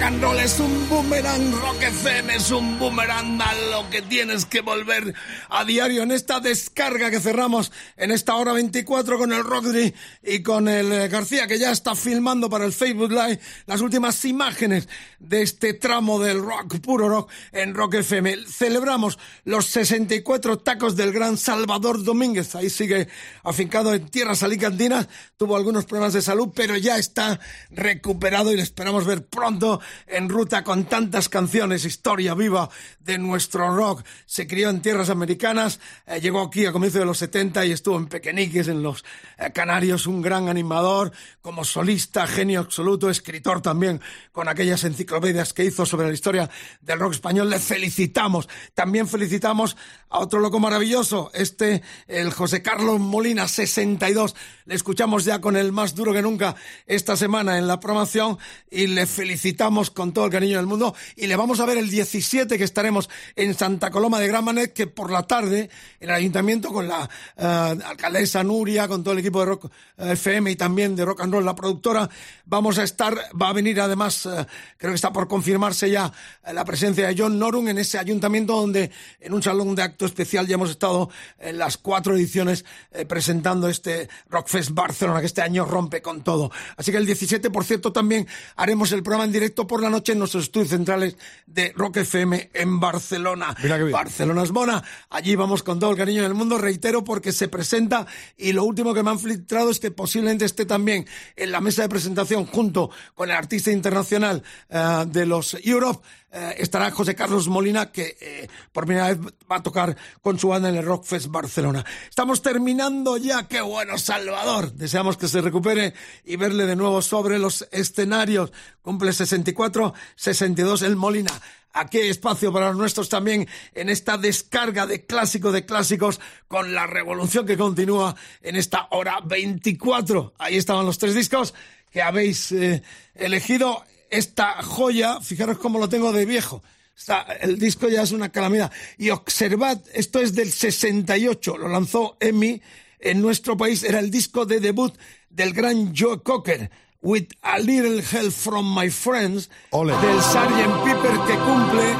[0.05, 4.61] and roll es un boomerang, rock FM es un boomerang, a lo que tienes que
[4.61, 5.15] volver
[5.49, 10.43] a diario en esta descarga que cerramos en esta hora 24 con el Rodri y
[10.43, 14.89] con el eh, García que ya está filmando para el Facebook Live las últimas imágenes
[15.21, 18.47] de este tramo del rock, puro rock en Rock FM.
[18.47, 23.09] Celebramos los 64 tacos del gran Salvador Domínguez, ahí sigue
[23.43, 27.41] afincado en tierras alicantinas, tuvo algunos problemas de salud, pero ya está
[27.71, 32.69] recuperado y le esperamos ver pronto en ruta con tantas canciones, historia viva
[33.01, 34.05] de nuestro rock.
[34.27, 37.97] Se crió en tierras americanas, eh, llegó aquí a comienzos de los 70 y estuvo
[37.97, 39.05] en Pequeñiques, en los
[39.39, 44.01] eh, Canarios, un gran animador, como solista, genio absoluto, escritor también,
[44.33, 47.51] con aquellas enciclopedias que hizo sobre la historia del rock español.
[47.51, 48.49] Le felicitamos.
[48.75, 49.77] También felicitamos
[50.09, 54.35] a otro loco maravilloso, este, el José Carlos Molina, 62.
[54.65, 56.55] Le escuchamos ya con el más duro que nunca
[56.87, 58.39] esta semana en la promoción
[58.71, 61.91] y le felicitamos con todo el cariño del mundo y le vamos a ver el
[61.91, 65.71] 17 que estaremos en Santa Coloma de Gramanet que por la tarde
[66.01, 70.13] en el ayuntamiento con la eh, alcaldesa Nuria, con todo el equipo de Rock eh,
[70.13, 72.09] FM y también de Rock and Roll, la productora,
[72.45, 76.13] vamos a estar, va a venir además, eh, creo que está por confirmarse ya
[76.47, 80.07] eh, la presencia de John Norum en ese ayuntamiento donde en un salón de acto
[80.07, 82.65] especial ya hemos estado en las cuatro ediciones
[83.09, 86.51] presentando este Rockfest Barcelona que este año rompe con todo.
[86.77, 88.27] Así que el 17, por cierto, también
[88.57, 91.17] haremos el programa en directo por la noche en nuestros estudios centrales
[91.47, 93.55] de Rock FM en Barcelona.
[93.93, 94.83] Barcelona es mona.
[95.11, 98.07] Allí vamos con todo el cariño del mundo, reitero, porque se presenta
[98.37, 101.07] y lo último que me han filtrado es que posiblemente esté también
[101.37, 106.07] en la mesa de presentación junto con el artista internacional eh, de los Europe,
[106.37, 110.49] eh, estará José Carlos Molina, que eh, por primera vez va a tocar con su
[110.49, 111.85] banda en el Rockfest Barcelona.
[112.09, 114.73] Estamos terminando ya, qué bueno, Salvador.
[114.73, 118.53] Deseamos que se recupere y verle de nuevo sobre los escenarios.
[118.83, 121.31] Cumple 64, 62 el Molina.
[121.73, 126.75] Aquí hay espacio para los nuestros también en esta descarga de clásico de clásicos con
[126.75, 130.35] la revolución que continúa en esta hora 24.
[130.39, 131.55] Ahí estaban los tres discos
[131.93, 132.83] que habéis eh,
[133.15, 133.85] elegido.
[134.15, 136.63] Esta joya, fijaros cómo lo tengo de viejo.
[136.97, 138.71] Está, el disco ya es una calamidad.
[138.97, 142.63] Y observad, esto es del 68, lo lanzó Emmy
[143.01, 143.83] en nuestro país.
[143.83, 144.97] Era el disco de debut
[145.31, 146.71] del gran Joe Cocker.
[147.03, 150.85] With a Little Help from My Friends, del Sgt.
[150.85, 151.95] Pepper que cumple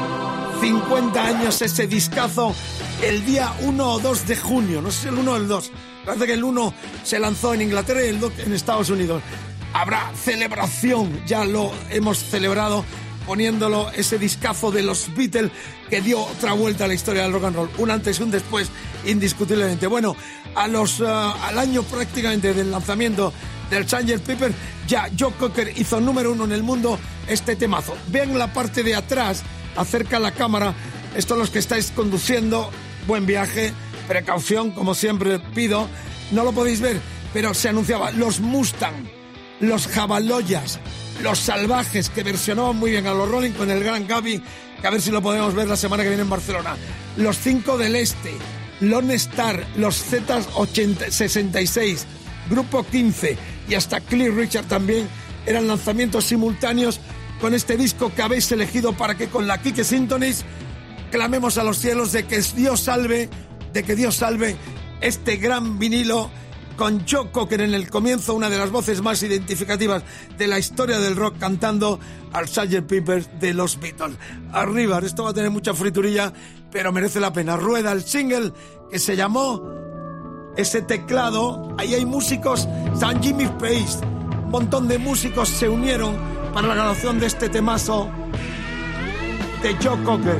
[0.61, 2.55] 50 años ese discazo
[3.03, 4.81] el día 1 o 2 de junio.
[4.81, 5.71] No sé si el 1 o el 2.
[6.05, 9.21] Parece que el 1 se lanzó en Inglaterra y el 2 en Estados Unidos.
[9.75, 12.85] Habrá celebración, ya lo hemos celebrado
[13.27, 15.51] poniéndolo ese discazo de los Beatles
[15.89, 17.69] que dio otra vuelta a la historia del rock and roll.
[17.79, 18.69] Un antes y un después,
[19.03, 19.87] indiscutiblemente.
[19.87, 20.15] Bueno,
[20.55, 23.33] a los, uh, al año prácticamente del lanzamiento
[23.69, 24.21] del Sgt.
[24.25, 24.53] Pepper,
[24.87, 26.97] ya Joe Cocker hizo número uno en el mundo
[27.27, 27.97] este temazo.
[28.07, 29.43] Vean la parte de atrás,
[29.75, 30.73] acerca la cámara.
[31.17, 32.71] Esto los que estáis conduciendo,
[33.07, 33.73] buen viaje,
[34.07, 35.89] precaución, como siempre pido.
[36.31, 37.01] No lo podéis ver,
[37.33, 39.14] pero se anunciaba los Mustang,
[39.59, 40.79] los Jabaloyas,
[41.21, 44.41] los Salvajes, que versionaban muy bien a los Rolling con el gran Gaby,
[44.81, 46.75] que a ver si lo podemos ver la semana que viene en Barcelona.
[47.17, 48.33] Los Cinco del Este,
[48.81, 52.03] Lone Star, los Z66,
[52.49, 53.37] Grupo 15
[53.67, 55.07] y hasta Cliff Richard también
[55.45, 56.99] eran lanzamientos simultáneos
[57.39, 60.45] con este disco que habéis elegido para que con la Kike Symphonies
[61.11, 63.29] clamemos a los cielos de que Dios salve,
[63.73, 64.55] de que Dios salve
[65.01, 66.29] este gran vinilo
[66.75, 70.03] con Joe Cocker en el comienzo, una de las voces más identificativas
[70.37, 71.99] de la historia del rock cantando
[72.33, 72.81] al Sgt.
[72.87, 74.17] Pepper de los Beatles.
[74.51, 76.33] Arriba, esto va a tener mucha friturilla,
[76.71, 77.57] pero merece la pena.
[77.57, 78.53] Rueda el single
[78.89, 79.63] que se llamó
[80.57, 82.67] ese teclado, ahí hay músicos,
[82.97, 84.05] San Jimmy Page,
[84.45, 86.15] un montón de músicos se unieron
[86.53, 88.09] para la grabación de este temazo
[89.61, 90.39] de Joe Cocker.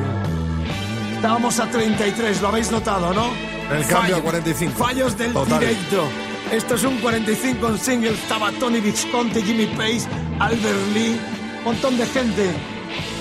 [1.15, 3.54] Estábamos a 33, lo habéis notado, ¿no?
[3.71, 4.73] El cambio a 45.
[4.77, 5.59] Fallos del Total.
[5.59, 6.07] directo.
[6.51, 8.11] Esto es un 45 en single.
[8.11, 10.01] Estaba Tony Visconti, Jimmy Page,
[10.39, 11.19] Albert Lee,
[11.59, 12.51] un montón de gente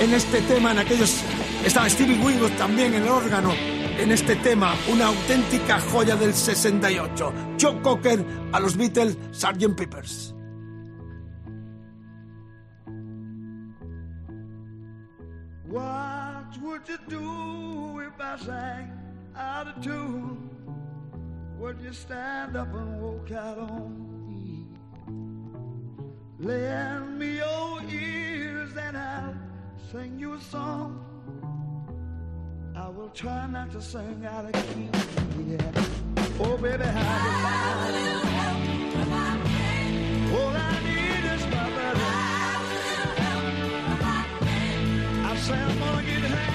[0.00, 1.22] en este tema, en aquellos...
[1.64, 3.54] Estaba Stevie Winwood también en el órgano
[3.98, 7.32] en este tema, una auténtica joya del 68.
[7.60, 9.74] Joe Cocker a los Beatles, Sgt.
[9.74, 10.34] Peppers.
[15.66, 20.50] What would you do if I sang out of tune?
[21.58, 24.66] Would you stand up and walk out on me?
[26.38, 29.34] Lend me your ears and I'll
[29.90, 31.00] sing you a song.
[32.76, 34.88] I will try not to sing out of key.
[35.48, 35.70] Yeah.
[36.40, 38.14] Oh, baby, how do you
[40.36, 42.10] All I need is my brother.
[45.24, 46.53] I say I'm gonna get high.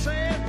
[0.00, 0.39] said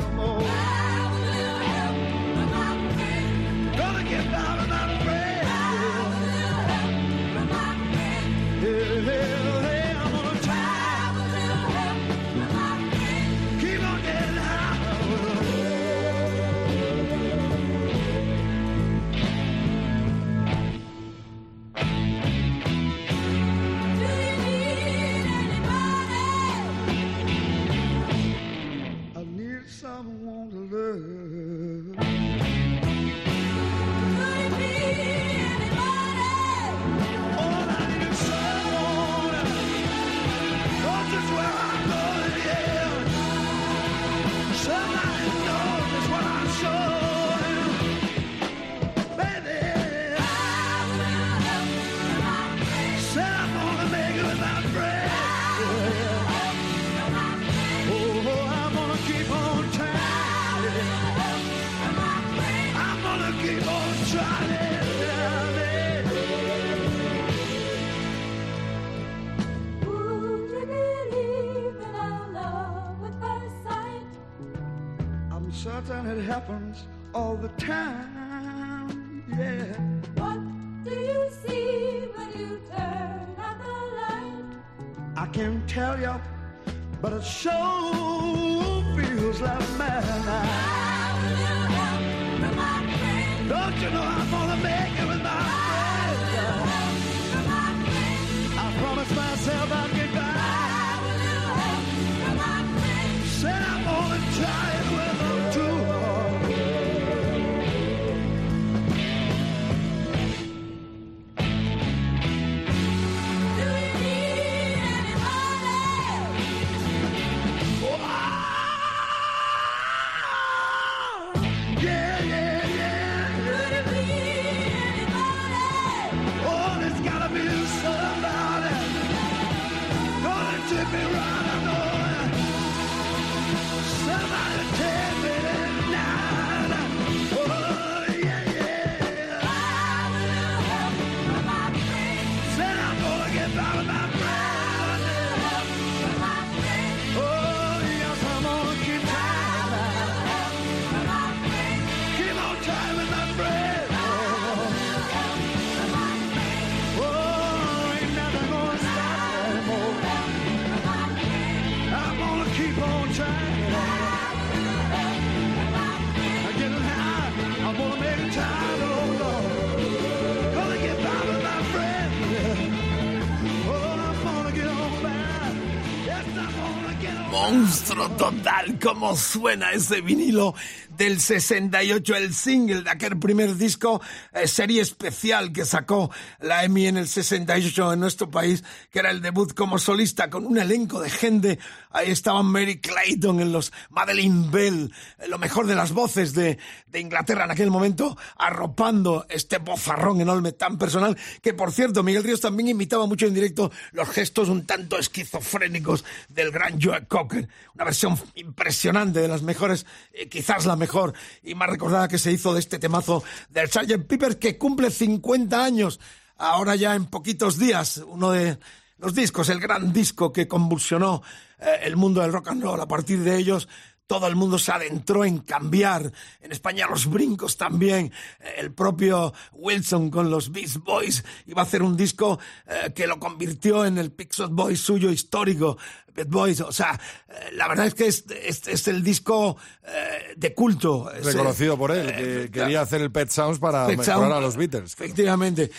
[178.82, 180.56] cómo suena ese vinilo
[180.98, 184.02] del 68, el single de aquel primer disco,
[184.48, 189.22] serie especial que sacó la EMI en el 68 en nuestro país, que era el
[189.22, 191.60] debut como solista con un elenco de gente.
[191.90, 196.58] Ahí estaban Mary Clayton en los Madeleine Bell, eh, lo mejor de las voces de,
[196.88, 202.24] de Inglaterra en aquel momento, arropando este bozarrón enorme tan personal, que por cierto, Miguel
[202.24, 207.48] Ríos también imitaba mucho en directo los gestos un tanto esquizofrénicos del gran Joe Cocker.
[207.76, 211.14] Una versión impresionante de las mejores, eh, quizás la mejor
[211.44, 214.31] y más recordada que se hizo de este temazo del Sgt.
[214.38, 216.00] Que cumple 50 años
[216.38, 217.98] ahora ya en poquitos días.
[218.08, 218.58] Uno de
[218.98, 221.22] los discos, el gran disco que convulsionó
[221.60, 222.82] eh, el mundo del rock and roll.
[222.82, 223.68] A partir de ellos
[224.12, 226.12] todo el mundo se adentró en cambiar.
[226.42, 228.12] En España los brincos también.
[228.58, 232.38] El propio Wilson con los Beast Boys iba a hacer un disco
[232.68, 235.78] eh, que lo convirtió en el Pixel Boys suyo histórico.
[236.14, 237.00] Beat Boys, o sea,
[237.30, 241.10] eh, la verdad es que es, es- es el disco eh, de culto.
[241.24, 244.34] Reconocido por él, que quería hacer el Pet Sounds para Pet mejorar Sound.
[244.34, 244.92] a los Beatles.
[244.92, 245.72] Efectivamente.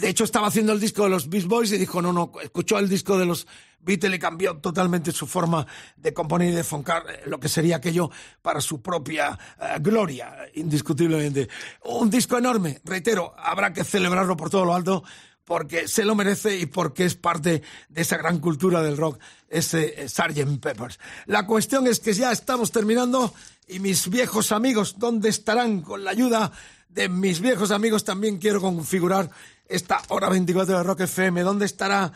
[0.00, 2.78] De hecho, estaba haciendo el disco de los Beast Boys y dijo, no, no, escuchó
[2.78, 3.46] el disco de los
[3.84, 5.66] Beatles y cambió totalmente su forma
[5.96, 8.10] de componer y de foncar eh, lo que sería aquello
[8.42, 11.48] para su propia eh, gloria, indiscutiblemente.
[11.84, 15.04] Un disco enorme, reitero, habrá que celebrarlo por todo lo alto
[15.44, 19.18] porque se lo merece y porque es parte de esa gran cultura del rock,
[19.48, 20.60] ese eh, Sgt.
[20.60, 20.98] Peppers.
[21.26, 23.32] La cuestión es que ya estamos terminando
[23.68, 26.52] y mis viejos amigos, ¿dónde estarán con la ayuda
[26.88, 28.04] de mis viejos amigos?
[28.04, 29.30] También quiero configurar
[29.68, 31.42] esta hora 24 de Rock FM.
[31.42, 32.12] ¿Dónde estará,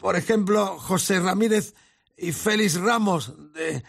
[0.00, 1.74] por ejemplo, José Ramírez
[2.16, 3.84] y Félix Ramos de,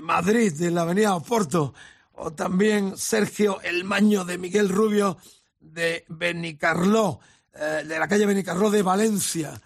[0.00, 1.74] Madrid, de la Avenida Oporto?
[2.14, 5.18] O también Sergio El Maño de Miguel Rubio
[5.60, 7.20] de Benicarló,
[7.54, 9.60] eh, de la calle Benicarló de Valencia.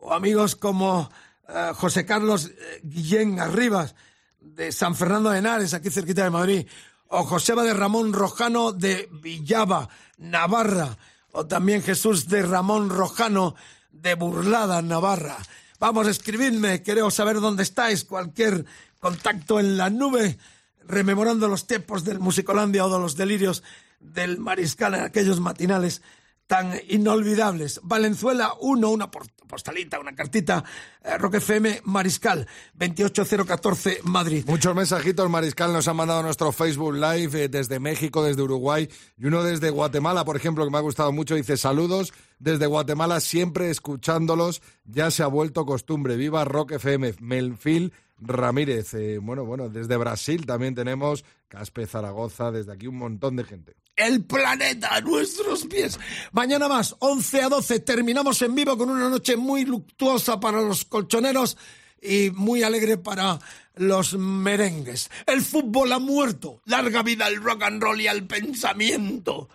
[0.00, 1.10] O amigos como
[1.48, 3.94] eh, José Carlos eh, Guillén Arribas
[4.40, 6.66] de San Fernando de Henares, aquí cerquita de Madrid.
[7.08, 9.88] O Joseba de Ramón Rojano de Villaba,
[10.18, 10.98] Navarra.
[11.32, 13.54] O también Jesús de Ramón Rojano
[13.90, 15.36] de Burlada, Navarra.
[15.78, 18.04] Vamos, escribidme, queremos saber dónde estáis.
[18.04, 18.64] Cualquier
[18.98, 20.38] contacto en la nube,
[20.84, 23.62] rememorando los tiempos del Musicolandia o de los delirios
[24.00, 26.02] del Mariscal en aquellos matinales
[26.48, 27.80] tan inolvidables.
[27.84, 30.64] Valenzuela 1, una postalita, una cartita,
[31.04, 34.44] eh, Rock FM Mariscal, 28014 Madrid.
[34.46, 38.88] Muchos mensajitos, Mariscal, nos han mandado nuestro Facebook Live eh, desde México, desde Uruguay
[39.18, 41.34] y uno desde Guatemala, por ejemplo, que me ha gustado mucho.
[41.34, 46.16] Dice, saludos desde Guatemala, siempre escuchándolos, ya se ha vuelto costumbre.
[46.16, 48.94] Viva Rock FM, Melfil Ramírez.
[48.94, 53.76] Eh, bueno, bueno, desde Brasil también tenemos Caspe Zaragoza, desde aquí un montón de gente.
[53.98, 55.98] El planeta a nuestros pies.
[56.30, 60.84] Mañana más, 11 a 12, terminamos en vivo con una noche muy luctuosa para los
[60.84, 61.56] colchoneros
[62.00, 63.40] y muy alegre para
[63.74, 65.10] los merengues.
[65.26, 66.62] El fútbol ha muerto.
[66.66, 69.48] Larga vida al rock and roll y al pensamiento.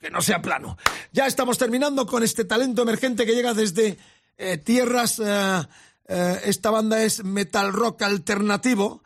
[0.00, 0.78] Que no sea plano.
[1.12, 3.98] Ya estamos terminando con este talento emergente que llega desde
[4.38, 5.20] eh, tierras.
[5.20, 5.62] eh,
[6.08, 9.02] eh, esta banda es metal rock alternativo.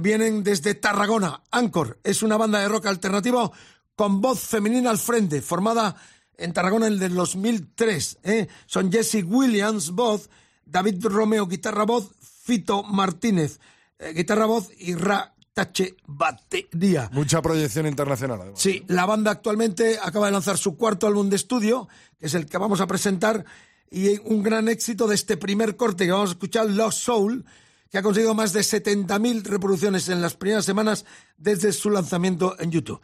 [0.00, 1.42] vienen desde Tarragona.
[1.52, 3.52] Anchor es una banda de rock alternativo
[3.96, 5.96] con voz femenina al frente, formada
[6.36, 8.18] en Tarragona en el 2003.
[8.22, 8.46] ¿eh?
[8.66, 10.30] Son Jesse Williams, voz,
[10.64, 13.58] David Romeo, guitarra, voz, Fito Martínez,
[13.98, 17.08] eh, guitarra, voz y Ra Tache batería.
[17.12, 18.60] Mucha proyección internacional, además.
[18.60, 21.88] Sí, la banda actualmente acaba de lanzar su cuarto álbum de estudio,
[22.18, 23.46] que es el que vamos a presentar,
[23.90, 27.46] y un gran éxito de este primer corte que vamos a escuchar, Lost Soul,
[27.90, 31.06] que ha conseguido más de 70.000 reproducciones en las primeras semanas
[31.38, 33.00] desde su lanzamiento en YouTube.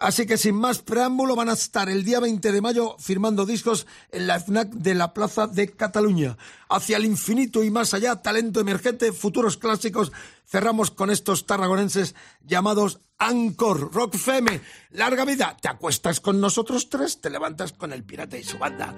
[0.00, 3.86] Así que sin más preámbulo van a estar el día 20 de mayo firmando discos
[4.10, 6.38] en la FNAC de la Plaza de Cataluña.
[6.70, 10.10] Hacia el infinito y más allá, talento emergente, futuros clásicos.
[10.46, 12.14] Cerramos con estos tarragonenses
[12.46, 15.54] llamados Ancor, Rock FM, larga vida.
[15.60, 18.96] Te acuestas con nosotros tres, te levantas con el pirata y su banda.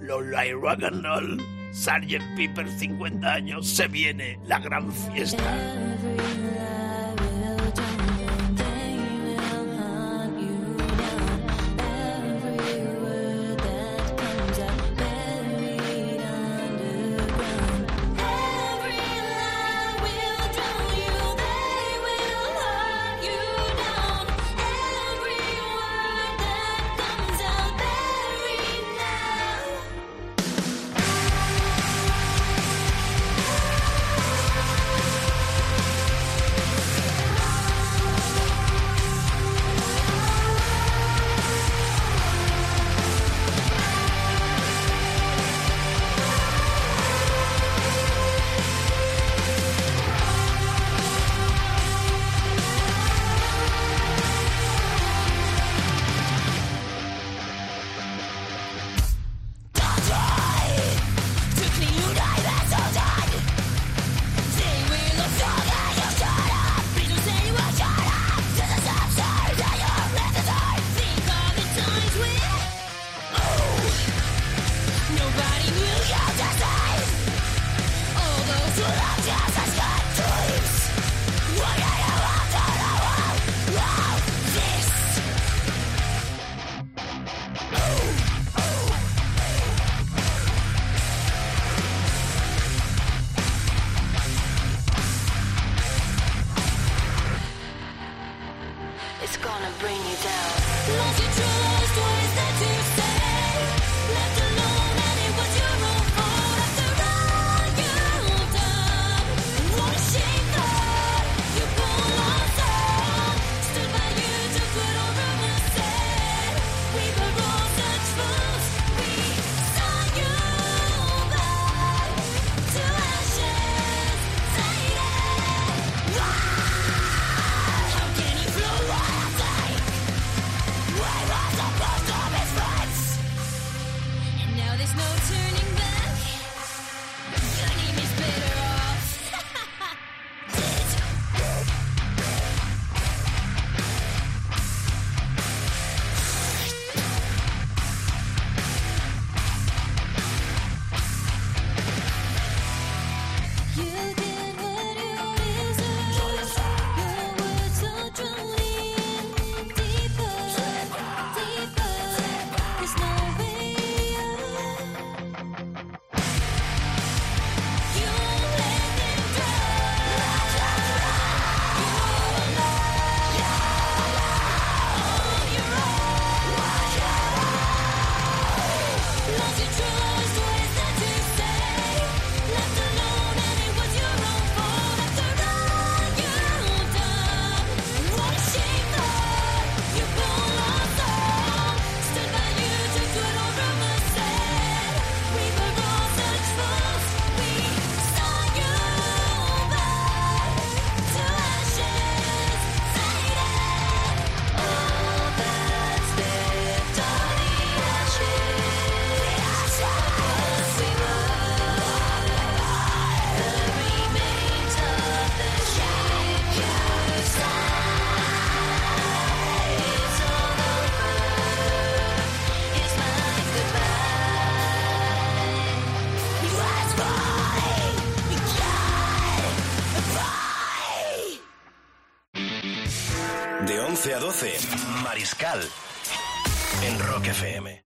[0.00, 1.40] Lola y Rock and Roll,
[1.72, 2.36] Sgt.
[2.36, 6.79] Piper 50 años, se viene la gran fiesta.